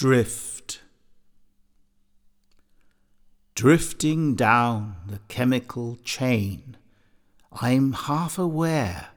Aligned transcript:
Drift. 0.00 0.80
Drifting 3.54 4.34
down 4.34 4.96
the 5.06 5.18
chemical 5.28 5.98
chain, 6.02 6.78
I'm 7.52 7.92
half 7.92 8.38
aware 8.38 9.08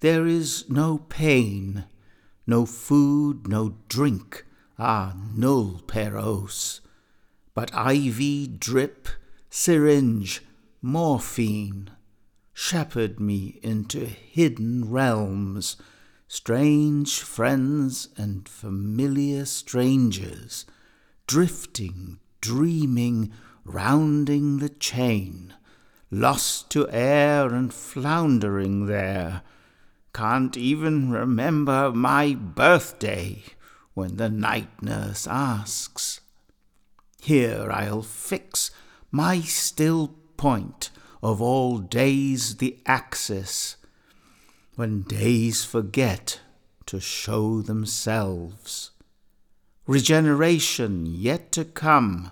there 0.00 0.26
is 0.26 0.70
no 0.70 0.96
pain, 1.10 1.84
no 2.46 2.64
food, 2.64 3.46
no 3.46 3.74
drink, 3.90 4.46
ah, 4.78 5.14
nulla 5.34 5.82
per 5.86 6.16
os, 6.16 6.80
but 7.54 7.70
IV 7.74 8.58
drip, 8.58 9.08
syringe, 9.50 10.40
morphine, 10.80 11.90
shepherd 12.54 13.20
me 13.20 13.60
into 13.62 14.06
hidden 14.06 14.90
realms 14.90 15.76
strange 16.32 17.20
friends 17.20 18.08
and 18.16 18.48
familiar 18.48 19.44
strangers, 19.44 20.64
drifting, 21.26 22.18
dreaming, 22.40 23.30
rounding 23.66 24.56
the 24.56 24.68
chain, 24.70 25.52
lost 26.10 26.70
to 26.70 26.88
air 26.88 27.52
and 27.52 27.74
floundering 27.74 28.86
there. 28.86 29.42
Can't 30.14 30.56
even 30.56 31.10
remember 31.10 31.92
my 31.92 32.32
birthday 32.32 33.42
when 33.92 34.16
the 34.16 34.30
night 34.30 34.82
nurse 34.82 35.26
asks. 35.26 36.22
Here 37.20 37.68
I'll 37.70 38.00
fix 38.00 38.70
my 39.10 39.40
still 39.42 40.14
point 40.38 40.88
of 41.22 41.42
all 41.42 41.76
days 41.76 42.56
the 42.56 42.78
axis 42.86 43.76
when 44.74 45.02
days 45.02 45.64
forget 45.64 46.40
to 46.86 46.98
show 46.98 47.60
themselves. 47.60 48.90
Regeneration 49.86 51.04
yet 51.06 51.52
to 51.52 51.64
come, 51.64 52.30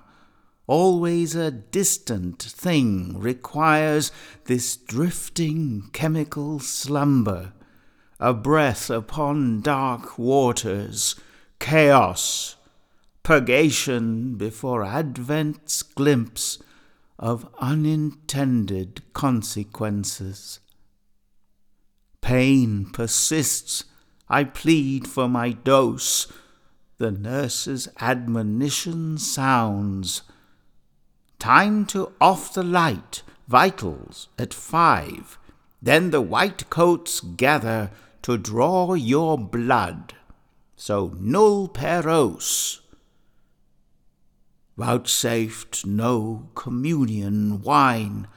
always 0.66 1.34
a 1.34 1.50
distant 1.50 2.42
thing, 2.42 3.18
requires 3.18 4.10
this 4.44 4.76
drifting 4.76 5.90
chemical 5.92 6.60
slumber, 6.60 7.52
a 8.18 8.32
breath 8.32 8.88
upon 8.88 9.60
dark 9.60 10.18
waters, 10.18 11.16
chaos, 11.58 12.56
purgation 13.22 14.36
before 14.36 14.82
Advent's 14.82 15.82
glimpse 15.82 16.58
of 17.18 17.46
unintended 17.60 19.02
consequences. 19.12 20.60
Pain 22.30 22.84
persists. 22.84 23.86
I 24.28 24.44
plead 24.44 25.08
for 25.08 25.28
my 25.28 25.50
dose. 25.50 26.28
The 26.98 27.10
nurse's 27.10 27.88
admonition 28.00 29.18
sounds. 29.18 30.22
Time 31.40 31.84
to 31.86 32.12
off 32.20 32.54
the 32.54 32.62
light, 32.62 33.24
vitals 33.48 34.28
at 34.38 34.54
five. 34.54 35.38
Then 35.82 36.12
the 36.12 36.20
white 36.20 36.70
coats 36.70 37.18
gather 37.18 37.90
to 38.22 38.38
draw 38.38 38.94
your 38.94 39.36
blood. 39.36 40.14
So 40.76 41.16
nulla 41.18 41.66
per 41.66 42.08
os. 42.08 42.80
Vouchsafed 44.78 45.84
no 45.84 46.48
communion 46.54 47.60
wine. 47.60 48.28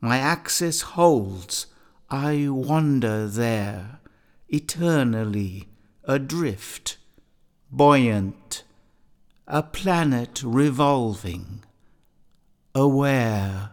My 0.00 0.18
axis 0.18 0.82
holds 0.82 1.66
I 2.16 2.46
wander 2.48 3.26
there, 3.26 3.98
eternally 4.48 5.66
adrift, 6.04 6.96
buoyant, 7.72 8.62
a 9.48 9.64
planet 9.64 10.40
revolving, 10.44 11.64
aware 12.72 13.70